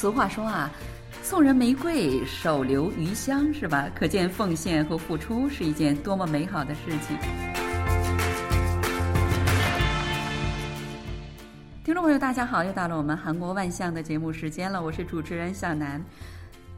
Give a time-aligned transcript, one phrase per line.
[0.00, 0.70] 俗话说啊，
[1.22, 3.86] 送人玫瑰，手留余香，是吧？
[3.94, 7.18] 可见奉献和付出是一件多么美好的事情。
[11.84, 16.02] 听众朋友，大家好，又到了我们韩国万象的节目时间了，我是主持人小南。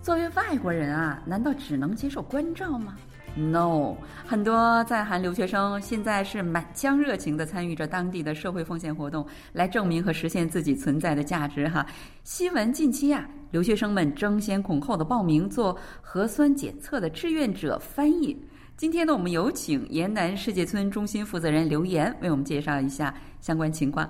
[0.03, 2.97] 作为外国人啊，难道只能接受关照吗
[3.35, 3.97] ？No，
[4.27, 11.67] 很多在韩留学生现在是满腔热情地参与着当地的社会奉献活动，来证明和实现自己存在的价值。
[11.69, 11.87] 哈，
[12.25, 18.37] 新闻近期呀，留学生们争先恐后的报名做核酸检测的志愿者翻译。
[18.77, 24.09] 今天呢，我们有请延南世界村中心负责人刘岩为我们介绍一下相关情况。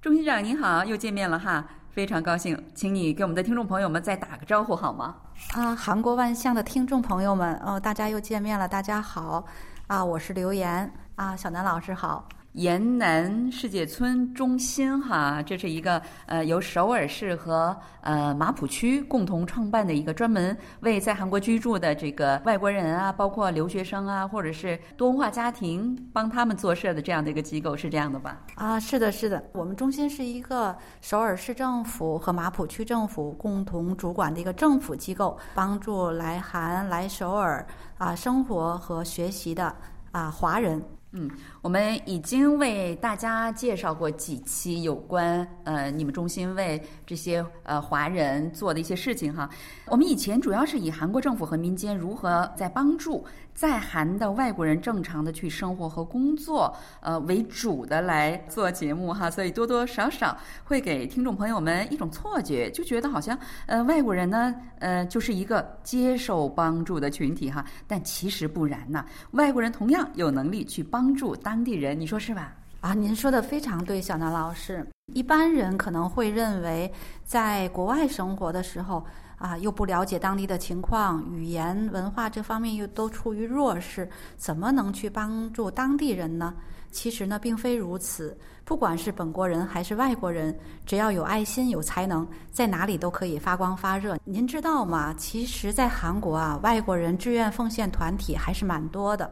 [0.00, 1.66] 钟心长您好，又见面了哈。
[1.92, 5.16] 非常高兴，请你给我们的听众朋友们再打个招呼好吗？
[5.54, 9.44] 啊，韩国万象的听众朋友们，哦，大家又见面了，大家好，
[9.88, 12.28] 啊，我是刘岩，啊，小南老师好。
[12.54, 28.40] 延南世界村中心，哈，这是一个呃由首尔市和呃马浦区共同创办的一个专门为在韩国居住的这个外国人啊，包括留学生啊，或者是多文化家庭，帮他们做事的这样的一个机构，是这样的吧？
[28.56, 37.64] 啊，是的，是的，我们中心是一个首尔市政府和马浦区政府共同主管的一个政府机构，帮助来韩来首尔
[37.96, 39.72] 啊生活和学习的
[40.10, 40.82] 啊华人。
[41.12, 41.28] 嗯，
[41.62, 49.48] 我们已经为大家介绍过几期有关呃你们中心为这些呃华人做的一些事情哈。
[49.86, 53.22] 我们以前主要是以韩国政府和民间如何在帮助
[53.52, 71.00] 在韩的外国人正常的去生活和工作呃为主的来做节目哈，所以多多少少会给听众朋友们一种错觉，就觉得好像呃外国人呢呃就是一个接受帮助的群体哈，但其实不然呐，外国人同样有能力去帮。
[71.00, 72.52] 帮助当地人，你说是吧？
[72.80, 74.86] 啊，您说的非常对，小南老师。
[75.12, 76.88] 一般人可能会认为，
[77.24, 79.04] 在国外生活的时候
[79.36, 86.54] 啊，又不了解当地的情况，语言文化这方面又都处于弱势，怎么能去帮助当地人呢？
[86.92, 88.38] 其实呢，并非如此。
[88.64, 94.16] 不管是本国人还是外国人，只要有爱心、有才能，在哪里都可以发光发热。
[94.22, 95.12] 您知道吗？
[95.18, 99.28] 其实，在韩国啊，外国人志愿奉献团体还是蛮多的。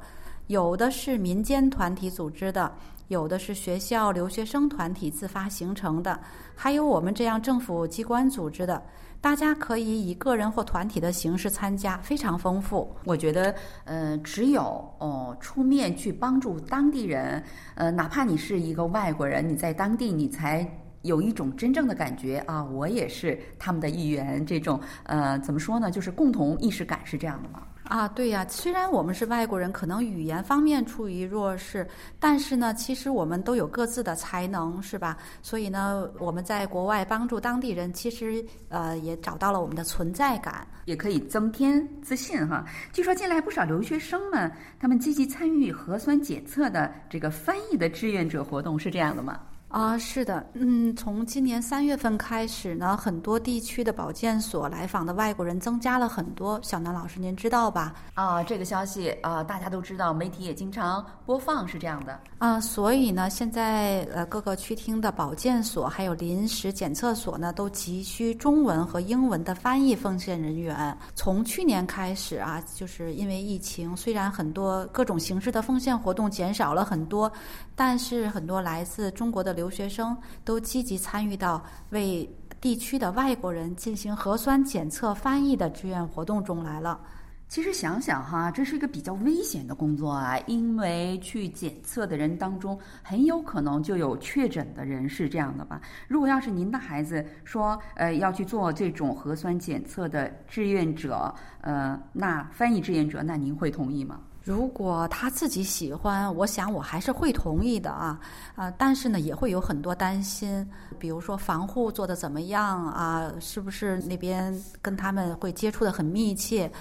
[0.49, 2.73] 有的是民间团体组织的，
[3.09, 6.19] 有的是学校留学生团体自发形成的，
[6.55, 8.83] 还有我们这样政府机关组织的。
[9.21, 12.97] 大家可以以个人或团体的形式参加，非常丰富。
[13.05, 13.55] 我觉得，
[13.85, 14.63] 呃，只有
[14.99, 17.43] 哦出面去帮助当地人，
[17.75, 20.67] 呃，哪怕你是一个外国人，你在当地你才
[21.03, 24.47] 有一种真正的感觉啊，我也是他们的一员。
[24.47, 25.91] 这种呃，怎么说呢？
[25.91, 27.65] 就是共同意识感是这样的吗？
[27.89, 31.89] 啊，对呀，虽然我们是外国人，可能语言方面处于弱势，
[32.21, 35.17] 但是呢，其实我们都有各自的才能，是吧？
[35.41, 42.63] 所以呢，我们在国外帮助当地人，其实呃也找到了我们的存在感，也可以增添自信哈。
[42.93, 49.41] 据说近来不少留学生们，他们积极参与核酸检测的这个翻译的志愿者活动，是这样的吗？
[49.69, 56.59] 啊，是的，嗯，从今年三月份开始呢，很多地区的保健所来访的外国人增加了很多。
[56.63, 57.95] 小南老师，您知道吧？
[58.15, 62.19] 啊，这个消息啊，大家都知道，媒体也经常播放，是这样的。
[62.39, 70.97] 啊，所以呢，现在呃，各个区厅的保健所还有临时检测所呢，都急需中文和英文的翻译奉献人员。
[71.15, 77.31] 从去年开始啊，就是因为疫情，虽然很多各种形式的奉献活动减少了很多，
[77.77, 79.58] 但是很多来自中国的。
[79.59, 81.61] 留学生都积极参与到
[81.91, 87.01] 为地区的外国人进行核酸检测翻译的志愿活动中来了。
[87.49, 95.81] 其实想想哈，这是一个比较危险的工作啊，因为去检测的人当中很有可能就有确诊的人，是这样的吧？
[96.07, 104.21] 如果要是您的孩子说呃要去做这种核酸检测的志愿者，呃，那翻译志愿者，那您会同意吗？
[104.49, 108.19] 如果他自己喜欢，我想我还是会同意的啊
[108.57, 108.71] 啊！
[108.79, 110.67] 但是呢，也会有很多担心，
[110.99, 113.31] 比如说防护做的怎么样啊？
[113.41, 116.73] 是不是那边跟他们会接触的很密切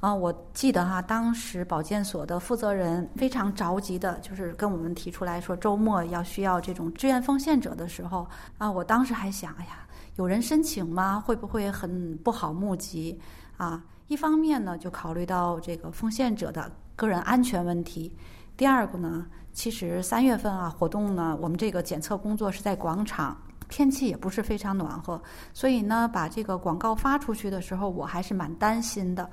[0.00, 0.12] 啊？
[0.12, 8.26] 我记得哈，当时保健所的负责人非常着急的，就是跟我们提出来说，周末要需要这种志愿奉献者的时候
[8.58, 9.86] 啊，我当时还想，哎呀，
[10.16, 11.22] 有人申请吗？
[11.24, 13.16] 会不会很不好募集
[13.56, 13.80] 啊？
[14.08, 16.68] 一方面呢，就考虑到这个奉献者的。
[16.96, 18.14] 个人安全问题。
[18.56, 23.36] 第二个呢，其实三月份啊，活动呢，我们这个检测工作是在广场，
[23.68, 25.20] 天气也不是非常暖和，
[25.54, 29.28] 所以呢，把这个广告发出去的时候，我还是蛮担心的。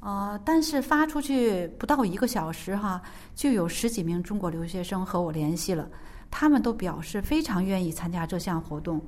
[0.00, 3.00] 呃，但是发出去不到一个小时哈，
[3.34, 5.88] 就有十几名中国留学生和我联系了，
[6.30, 9.00] 他们都表示非常愿意参加这项活动。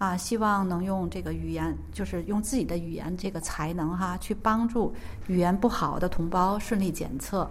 [0.00, 4.94] 啊，希望能用这个语言，就是用自己的语言这个才能哈，去帮助
[5.26, 7.48] 语言不好的同胞顺利检测。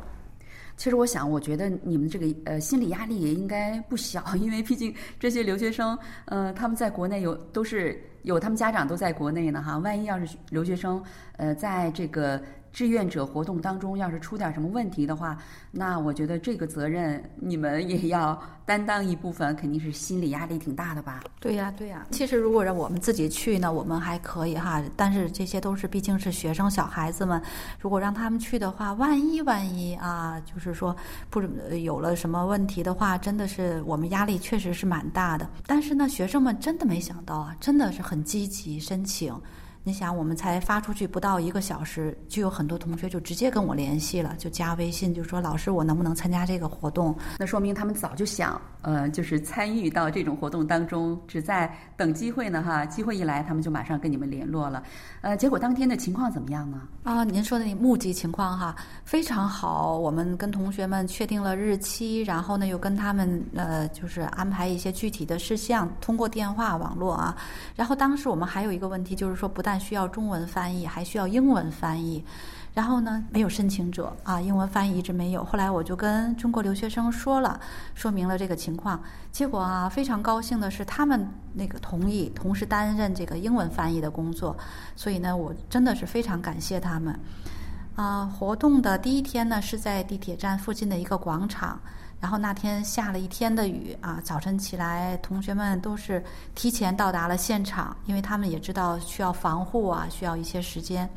[0.75, 11.04] 其实我想，我觉得你们这个呃心理压力也应该不小， 因为毕竟这些留学生，呃，他们在国内有都是有他们家长都在国内呢哈，万一要是留学生
[11.38, 12.42] 呃在这个。
[12.71, 15.38] 志愿者活动当中，要是出点什么问题的话，
[15.71, 21.21] 那我觉得这个责任你们也要担当一部分，肯定是心理压力挺大的吧？
[21.39, 22.06] 对呀，对呀。
[22.12, 27.42] 其实如果让我们自己去呢，我们还可以哈，但是这些都是毕竟是学生小孩子们，
[27.80, 30.95] 如果让他们去的话，万一万一啊，就是说
[31.30, 31.42] 不
[31.75, 35.50] 有了什么问题的话，真的是我们压力确实是蛮大的。
[35.65, 39.33] 但是呢，学生们真的没想到啊，真的是很积极申请。
[39.89, 47.18] 你想，我们才发出去不到一个小时，就有很多同学就直接跟我联系了，就加微信，就说老师，我能不能参加这个活动？
[47.39, 54.83] 那说明他们早就想，呃，就是参与到这种活动当中，只在等机会呢，哈，机会一来，他们就马上跟你们联络了。
[55.21, 56.83] 呃，结果当天的情况怎么样呢？
[57.01, 59.97] 啊，您说的那募集情况哈，非常好。
[59.97, 67.36] 我们跟同学们确定了日期，然后呢，又跟他们呃，就是安排一些具体的事项，通过电话网络啊。
[67.75, 72.24] 然后当时我们还有一个问题，就是说不但需要中文翻译，还需要英文翻译。
[72.72, 75.44] 然后呢，没有申请者啊，英文翻译一直没有。
[75.44, 77.60] 后来我就跟中国留学生说了，
[77.96, 79.02] 说明了这个情况。
[79.31, 84.56] 结果啊，非常高兴的是，他们那个同意同时担任这个英文翻译的工作。
[84.96, 87.20] 所以呢，我真的是非常感谢他们。
[87.96, 91.82] 啊，活动的第一天呢，是在地铁站附近的一个广场。
[92.19, 96.24] 然后那天下了一天的雨啊，早晨起来，同学们都是
[96.54, 101.10] 提前到达了现场，因为他们也知道需要防护啊，需要一些时间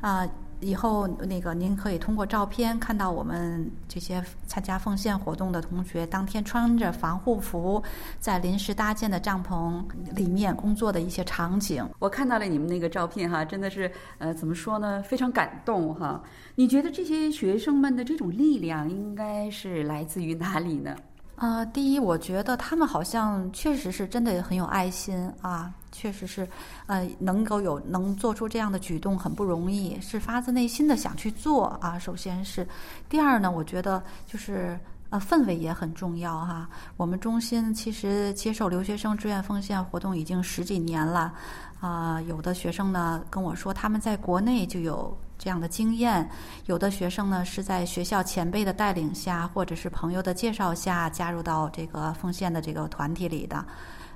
[0.00, 0.26] 啊。
[0.60, 7.82] 以后那个您可以通过照片看到我们这些参加奉献活动的同学当天穿着防护服，
[8.18, 9.82] 在临时搭建的帐篷
[10.14, 11.86] 里面工作的一些场景。
[11.98, 16.22] 我看到了你们那个照片哈，真的是呃怎么说呢，非常感动哈。
[16.54, 20.94] 你觉得这些学生们的这种力量应该是来自于哪里呢？
[21.36, 26.48] 呃，第一，我觉得他们好像确实是真的很有爱心啊，确实是，
[26.86, 31.98] 呃，能够有能做出这样的举动很不容易，是发自内心的想去做啊。
[31.98, 32.66] 首先是，
[33.08, 34.78] 第二呢，我觉得就是
[35.10, 36.68] 呃氛围也很重要哈。
[36.96, 41.34] 我们中心其实接受留学生志愿奉献活动已经十几年了，
[41.80, 45.16] 啊，有的学生呢跟我说他们在国内就有。
[45.42, 46.28] 这样的经验，
[46.66, 53.64] 有的学生呢是在学校前辈的带领下，或者是朋友的介绍下加入到这个奉献的这个团体里的。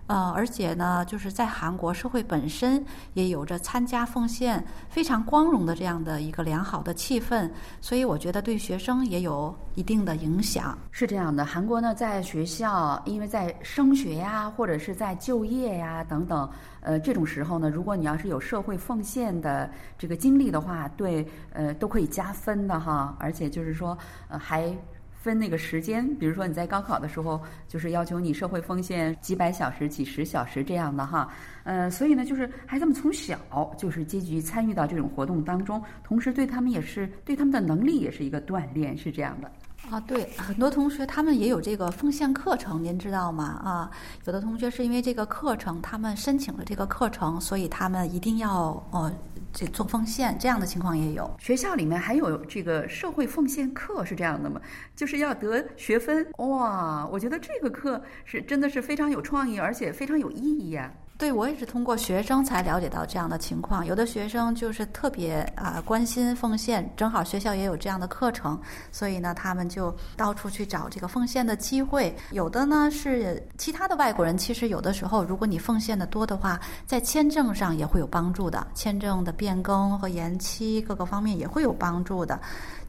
[0.07, 2.85] 呃，而且呢，就是在韩国社会本身
[3.15, 10.79] 也有着参加奉献非常光荣的这样的一个良好的气氛，所以我觉得对学生也有一定的影响。
[10.91, 16.47] 是这样的，韩国呢，在学校，因为在升学呀，或者是在就业呀等等，
[16.81, 23.97] 呃，这种时候呢，如果你要是有社会奉献的这个经历的话，对，呃，都可以加分的哈，而且就是说，
[24.29, 24.77] 呃，还。
[25.25, 31.33] 分那个时间，比如说你在高考的时候，就是要求你社会奉献几百小时、几十小时这样的哈，
[31.63, 33.39] 呃，所以呢，就是孩子们从小
[33.79, 39.51] 就是积极参与到这种活动当中，同时对他们也是对他们的能力也是一个锻炼，是这样的。
[39.91, 43.61] 啊，对，很多同学他们也有这个奉献课程，您知道吗？
[43.65, 43.91] 啊，
[44.25, 49.13] 有的同学是因为这个课程，他们申请了这个课程，所以他们一定要呃。
[49.57, 54.61] 这做奉献这样的情况也有，学校里面还有这个社会奉献课是这样的吗？
[54.97, 57.07] 就是要得学分哇！
[57.07, 60.93] 我觉得这个课是真的是非常有创意，而且非常有意义呀。
[61.17, 63.87] 对，我也是通过学生才了解到这样的情况。
[63.87, 72.15] 有的学生就是特别啊关心奉献，正好学校也有这样的课程，所以呢，他们就到处去找这个奉献的机会。
[72.33, 82.41] 有的呢是其他的外国人，其实有的时候，如果你奉献的多的话，在签证上也会有帮助的，签证的变更和延期各个方面也会有帮助的。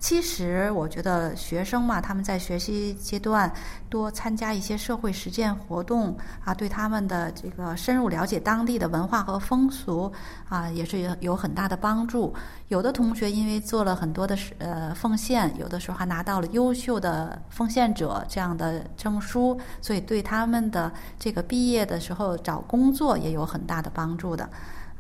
[0.06, 3.52] 其实我觉得学生嘛，他们在学习阶段
[3.90, 10.14] 多参加一些社会实践活动啊，对他们的这个深入了解当地的文化和风俗
[10.48, 12.32] 啊，也是有有很大的帮助。
[12.68, 24.48] 有的同学因为做了很多的呃奉献，有的时候还拿到了优秀的奉献者这样的证书，所以对他们的这个毕业的时候找工作也有很大的帮助的。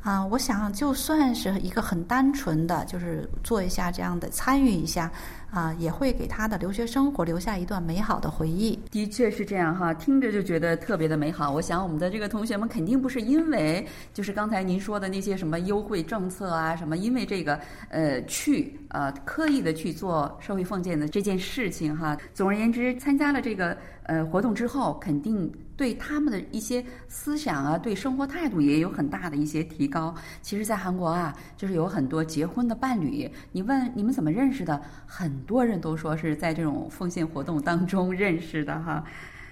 [0.05, 5.11] 啊，我想就算是一个很单纯的，就是做一下这样的参与一下。
[5.55, 8.77] 啊，也会给他的留学生活留下一段美好的回忆。
[8.91, 11.49] 的确是这样哈，听着就觉得特别的美好。
[11.49, 17.57] 我想我们的这个同学们肯定不是因为就是刚才您说的那些什么优惠政策啊什么，因为这个
[17.87, 22.17] 呃去呃刻意的去做社会奉献的这件事情哈。
[22.33, 30.13] 总而言之，参加了这个呃活动之后，肯定对他们的一些思想啊，对生活态度也有很大的一些提高。
[30.41, 39.03] 其实，在韩国啊，就是有很多结婚的伴侣，你问你们怎么认识的，很多人都说是在这种奉献活动当中认识的哈。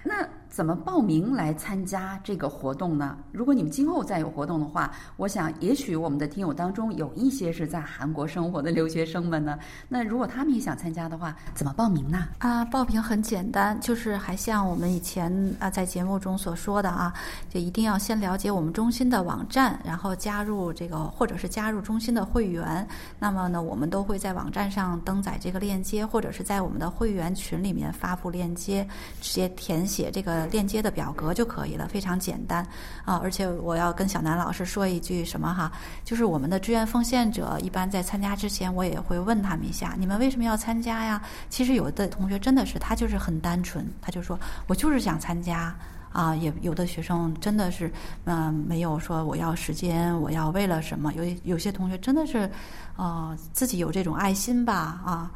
[0.04, 3.18] 那怎么报名来参加这个活动呢？
[3.32, 9.58] 如果你们今后再有活动的话，我想也许我们的听友当中有一些是在韩国生活的留学生们呢。
[9.88, 12.28] 那如果他们也想参加的话，怎么报名呢？
[12.38, 17.12] 啊，报名很简单，就是还像我们以前啊在节目中所说的啊，
[17.50, 22.86] 就一定要先了解我们中心的网站，然后加入这个或者是加入中心的会员。
[23.18, 28.86] 那么呢，我们都会在网站上登载这个链接，或者是在我们的会员群里面发布链接，
[29.20, 30.43] 直接填写这个。
[30.46, 32.66] 链接的表格就可以了，非常简单
[33.04, 33.20] 啊！
[33.22, 35.70] 而且我要跟小南老师说一句什么哈，
[36.04, 41.22] 就是我们的志愿奉献者一般在参加之前，我也会问他们一下，你们为什么要参加呀？
[41.48, 45.74] 其实有的同学真的是他就是很单纯，他就说我就是想参加
[46.14, 46.34] 啊。
[46.36, 47.92] 也有的学生真的是
[48.24, 51.12] 嗯没有说我要时间，我要为了什么？
[51.12, 52.50] 有有些同学真的是
[52.96, 55.30] 啊自己有这种爱心吧啊。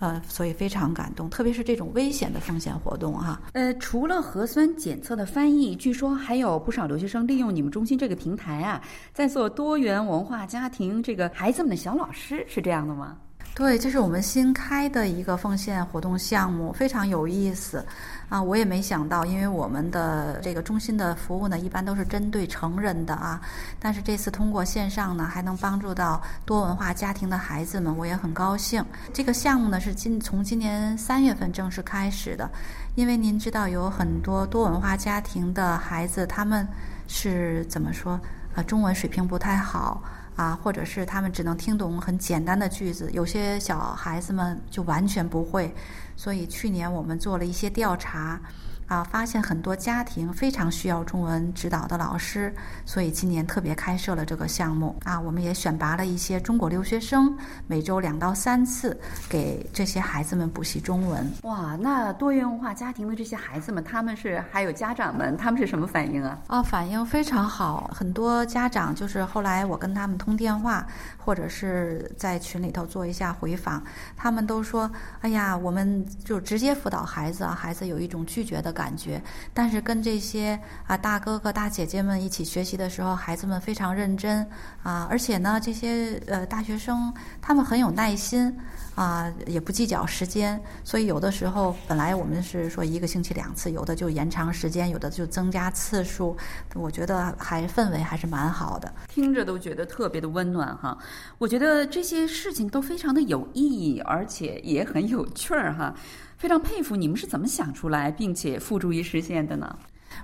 [0.00, 3.40] 呃，所以非常感动，特别是这种危险的风险活动哈。
[3.52, 8.82] 呃，除了核酸检测的翻译，据说还有不少留学生利用你们中心这个平台啊，
[9.14, 13.16] 在做多元文化家庭这个孩子们的小老师，是这样的吗？
[13.56, 17.86] 对，这是我们新开的一个奉献活动项目，非常有意思。
[18.28, 23.40] 啊，我也没想到，因为我们的这个中心的服务呢，一般都是针对成人的啊。
[23.78, 28.84] 但是这次通过线上呢，还能帮助到多文化家庭的孩子们，我也很高兴。
[29.12, 32.50] 这个项目呢是今从今年三月份正式开始的，
[32.96, 36.66] 因为您知道有很多多文化家庭的孩子，他们
[37.06, 38.18] 是怎么说
[38.56, 38.62] 啊？
[38.64, 40.02] 中文水平不太好
[40.36, 45.74] 啊，或者是他们只能听懂很简单的句子，有些小孩子们就完全不会。
[46.16, 48.40] 所以去年我们做了一些调查。
[48.86, 54.94] 啊，发现很多家庭非常需要中文指导的老师，所以今年特别开设了这个项目。
[55.04, 57.34] 啊，我们也选拔了一些中国留学生，
[57.66, 61.26] 每周两到三次给这些孩子们补习中文。
[61.44, 66.38] 哇，那多元文化家庭的这些孩子们，他们是还有家长们，他们是什么反应啊？
[66.48, 70.86] 啊，反应非常好，很多家长就是后来我跟他们通电话，
[71.16, 73.82] 或者是在群里头做一下回访，
[74.14, 74.90] 他们都说
[75.22, 79.22] ：“哎呀，我们就直接辅导孩子啊，孩子有一种拒绝的。”感觉，
[79.54, 84.46] 但是跟这些啊大哥哥大姐姐们一起学习的时候，孩子们非常认真
[84.82, 88.54] 啊，而且呢，这些呃大学生他们很有耐心
[88.94, 96.36] 啊，也不计较时间，所以有的时候本来我们是说一个星期两次，有的就延长时间，有的就增加次数，
[96.74, 100.96] 我觉得还氛围还是蛮好的，听着都觉得特别的温暖哈。
[101.38, 105.94] 我觉得这些事情都非常的有意义，而且也很有趣儿哈。
[106.36, 109.76] 非常佩服你们是怎么想出来并且付诸于实现的呢？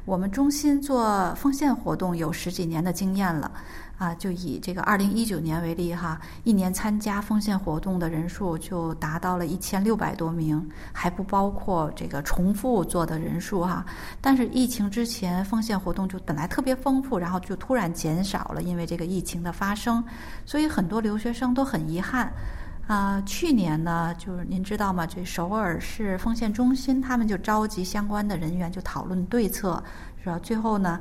[0.04, 3.50] 我们中心做奉献活动有十几年的经验了，
[3.98, 13.84] 啊，就以这个二零一九年为例哈，一年参加奉献活动的人数就达到了一千六百多名，还不包括这个重复做的人数哈。
[14.20, 20.02] 但是疫情之前奉献活动就本来特别丰富，然后就突然减少了，因为这个疫情的发生，
[20.46, 22.32] 所以很多留学生都很遗憾。
[22.90, 25.06] 啊，去年呢，就是您知道吗？
[25.06, 29.80] 这首尔市奉献中心，他们就召集相关的人员，就讨论对策，
[30.20, 30.36] 是吧？
[30.40, 31.00] 最后呢，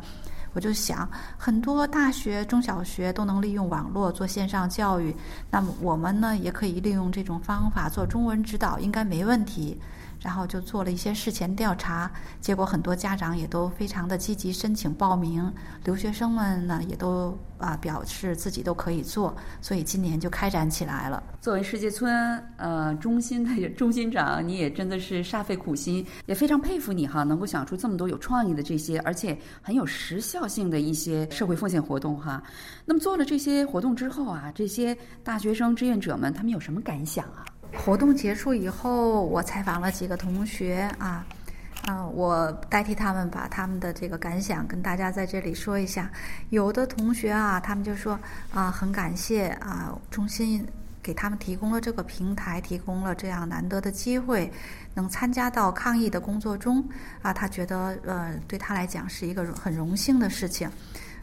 [0.53, 5.15] 我就想，很多大学、中小学都能利用网络做线上教育，
[5.50, 9.75] 那么我们呢，也可以利用这种方法做中文指导，应该没问题。
[10.22, 12.12] 然后就做了一些事前调查，
[12.42, 15.52] 结果很多家长也都非常的积极申请报名，
[15.84, 21.24] 留学生们呢也都啊表示自己都可以做，所以今年就开展起来了。
[21.40, 32.44] 作为世界村呃中心的中心长，你也真的是煞费苦心，也非常佩服你哈，能够想出这么多有创意的这些，而且很有时效性的一些社会奉献活动哈。
[32.86, 37.46] 那么做了这些活动之后啊，这些大学生志愿者们他们有什么感想啊？
[37.78, 41.26] 活动结束以后，我采访了几个同学啊，
[41.86, 46.10] 啊，我代替他们把他们的这个感想跟大家在这里说一下。
[46.50, 48.20] 有的同学啊，他们就说
[48.52, 50.66] 啊，很感谢啊，中心
[51.02, 54.52] 给他们提供了这个平台，提供了这样难得的机会，
[54.94, 56.84] 能参加到抗疫的工作中
[57.22, 60.70] 啊，他觉得呃，对他来讲是一个很荣幸的事情。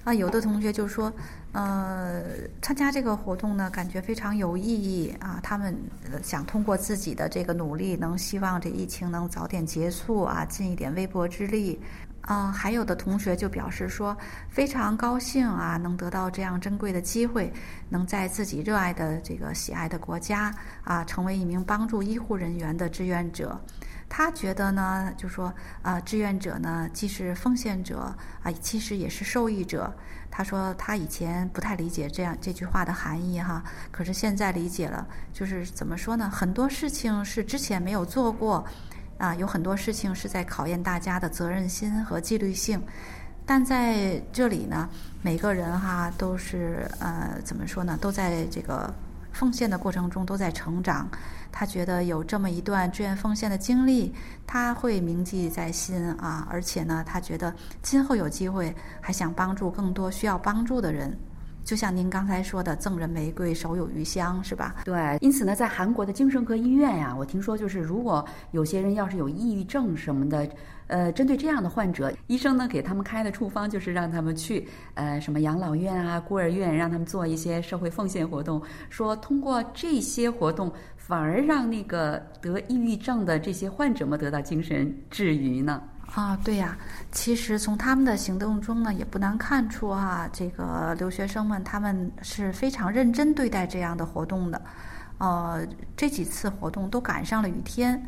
[0.06, 1.12] 啊，有的同学就说。
[1.52, 2.22] 呃，
[2.60, 5.40] 参加这个活动呢，感觉非常有意义啊！
[5.42, 5.74] 他们
[6.22, 11.80] 想通过自己的这个努力，能希望这疫情能早点结束啊，尽一点微薄之力。
[12.28, 14.14] 嗯，还有的同学就表示说，
[14.50, 17.50] 非常高兴啊，能得到这样珍贵的机会，
[17.88, 23.58] 能在自己热爱的这个喜爱的国家啊，成为一名帮助医护人员的志愿者。
[24.08, 29.92] 他觉得呢，就说啊，志愿者呢，既是奉献者啊，其实也是受益者。
[30.30, 36.30] 他说他以前不太理解这样这句话的含义哈，可是现在理解了，就是怎么说呢？
[36.30, 38.64] 很多事情是之前没有做过。
[39.18, 42.78] 啊，有很多事情是在考验大家的责任心和纪律性，
[43.46, 44.86] 但在这里呢，
[45.22, 47.96] 每个人哈都是呃，怎么说呢？
[47.98, 48.92] 都在这个
[49.32, 51.08] 奉献的过程中都在成长。
[51.58, 54.14] 他觉得有这么一段志愿奉献的经历，
[54.46, 56.46] 他会铭记在心啊。
[56.50, 61.18] 而且呢，他觉得今后有机会还想帮助更多需要帮助的人。
[61.66, 64.76] 就像您刚才说的，赠人玫瑰，手有余香，是吧？
[64.84, 70.48] 对，因此呢，在韩国的精神科医院呀，我听说就是如果有些人要是有抑郁症什么的，
[70.86, 85.82] 呃，针对这样的患者，医生呢给他们开的处方就是让他们去呃什么养老院啊、孤儿院，让他们做一些社会奉献活动，说通过这些活动，反而让那个得抑郁症的这些患者们得到精神治愈呢。
[86.14, 86.76] 啊，对呀，
[87.12, 94.60] 其实从他们的行动中呢，也不难看出哈，这个留学生们他们是非常认真对待这样的活动的。
[95.18, 98.02] 呃，这几次活动都赶上了雨天，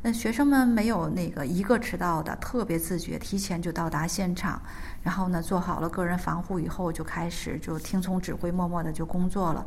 [0.00, 4.60] 那学生们没有那个一个迟到的，特别自觉，提前就到达现场，
[5.02, 9.66] 然后呢做好了个人防护以后，就开始就听从指挥，默默的就工作了。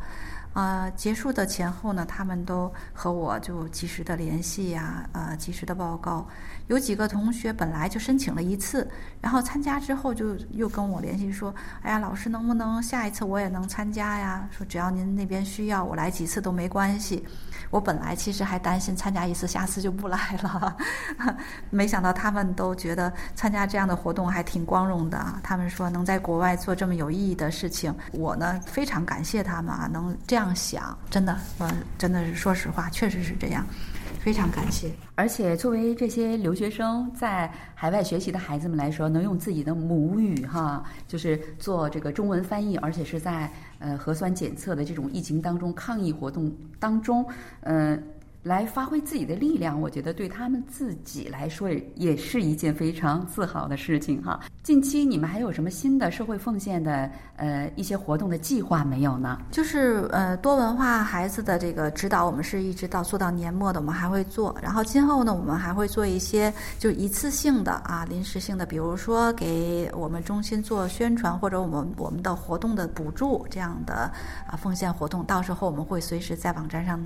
[0.53, 6.27] 啊，结束的前后呢，他们都和我就及时的联系呀，呃，及时的报告。
[6.67, 8.87] 有几个同学本来就申请了一次，
[9.19, 14.47] 然后参加之后就又跟我联系说：“哎呀，老师能不能下一次我也能参加呀？
[14.51, 17.25] 说只要您那边需要，我来几次都没关系。”
[17.71, 20.77] 我本来其实还担心参加一次，下次就不来了，
[21.71, 25.22] 没想到他们都觉得参加这样的活动还挺光荣的。
[25.23, 33.65] 啊他们说能在国外做这么有意义的事情，我呢非常感谢他们啊，能这样想，真的，我真的是说实话，确实是这样。
[34.19, 47.25] 非常感谢，而且作为这些留学生在海外学习的孩子们来说，能用自己的母语哈，就是做这个中文翻译，而且是在呃核酸检测的这种疫情当中抗疫活动当中，
[47.61, 48.01] 嗯。
[48.43, 54.41] 来发挥自己的力量，我觉得对他们自己来说也是一件非常自豪的事情哈。
[54.63, 59.39] 近期你们还有什么新的社会奉献的呃一些活动的计划没有呢？
[59.49, 64.53] 就是呃多文化孩子的这个指导，我们是一直到做到年末的，我们还会做。
[64.61, 74.11] 然后今后呢，我们还会做一些就一次性的啊临时性的，比如说给我们中心做宣传或者我们我们的活动的补助这样的
[74.47, 76.99] 啊奉献活动，到时候我们会随时在网站上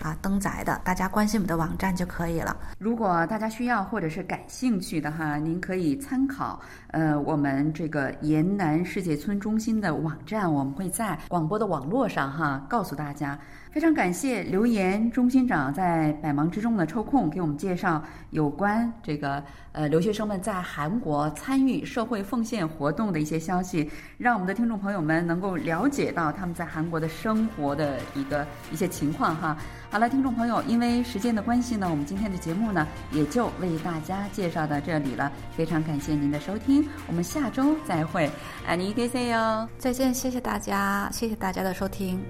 [0.00, 0.80] 啊登载的。
[0.84, 2.54] 大家关心我们的网站就可以了。
[2.78, 13.38] 如果大家需要或者是感兴趣的哈，您可以参考呃我们这个延南世界村中心的网站，我们会在广播的网络上哈告诉大家。
[13.72, 19.42] 非常感谢刘岩中心长在百忙之中呢抽空给我们介绍有关这个
[19.72, 29.56] 呃留学生们在韩国参与社会奉献活动的一些消息，让我们的听众朋友们能够了解到他们在韩国的生活的一个一些情况哈。
[29.90, 35.30] 好了，听众朋友，因为时间的关系呢，我们今天的节目呢也就为大家介绍到这里了。
[35.56, 38.28] 非常感谢您的收听，我们下周再会，
[38.66, 42.20] 爱你 K C 哟，再见，谢谢大家，谢谢大家的收听。